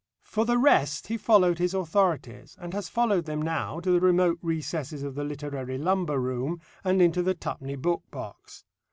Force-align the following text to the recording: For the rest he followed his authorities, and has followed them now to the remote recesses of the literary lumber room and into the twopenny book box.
For 0.23 0.45
the 0.47 0.57
rest 0.57 1.05
he 1.09 1.15
followed 1.17 1.59
his 1.59 1.75
authorities, 1.75 2.57
and 2.59 2.73
has 2.73 2.89
followed 2.89 3.25
them 3.25 3.39
now 3.39 3.79
to 3.81 3.91
the 3.91 3.99
remote 3.99 4.39
recesses 4.41 5.03
of 5.03 5.13
the 5.13 5.23
literary 5.23 5.77
lumber 5.77 6.17
room 6.19 6.59
and 6.83 7.03
into 7.03 7.21
the 7.21 7.35
twopenny 7.35 7.75
book 7.75 8.01
box. 8.09 8.63